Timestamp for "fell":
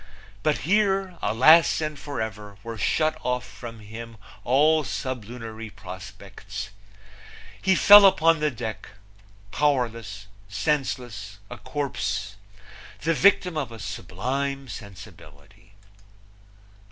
7.75-8.07